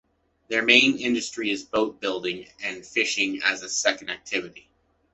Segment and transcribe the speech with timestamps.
[0.47, 4.67] Their main industry is boat building, with fishing as a secondary activity.